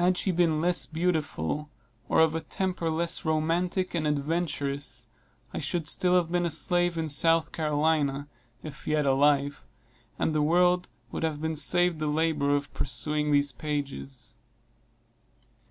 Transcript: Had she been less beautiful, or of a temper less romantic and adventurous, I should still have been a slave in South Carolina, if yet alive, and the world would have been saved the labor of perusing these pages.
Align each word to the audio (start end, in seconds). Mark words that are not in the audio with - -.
Had 0.00 0.16
she 0.16 0.30
been 0.32 0.62
less 0.62 0.86
beautiful, 0.86 1.68
or 2.08 2.20
of 2.20 2.34
a 2.34 2.40
temper 2.40 2.88
less 2.88 3.22
romantic 3.22 3.92
and 3.94 4.06
adventurous, 4.06 5.08
I 5.52 5.58
should 5.58 5.86
still 5.86 6.14
have 6.14 6.32
been 6.32 6.46
a 6.46 6.50
slave 6.50 6.96
in 6.96 7.06
South 7.10 7.52
Carolina, 7.52 8.28
if 8.62 8.86
yet 8.86 9.04
alive, 9.04 9.66
and 10.18 10.34
the 10.34 10.40
world 10.40 10.88
would 11.10 11.22
have 11.22 11.42
been 11.42 11.54
saved 11.56 11.98
the 11.98 12.06
labor 12.08 12.56
of 12.56 12.72
perusing 12.72 13.30
these 13.30 13.52
pages. 13.52 14.34